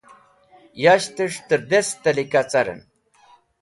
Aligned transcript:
Yashtẽs̃h 0.83 1.39
tẽr 1.47 1.61
dest 1.69 1.95
tẽlika 2.03 2.41
carẽn. 2.51 2.81